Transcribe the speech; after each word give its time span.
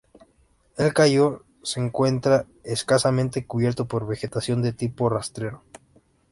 El 0.77 0.95
cayo 0.95 1.43
se 1.61 1.79
encuentra 1.79 2.47
escasamente 2.63 3.45
cubierto 3.45 3.87
por 3.87 4.07
vegetación 4.07 4.63
de 4.63 4.73
tipo 4.73 5.09
rastrero. 5.09 5.61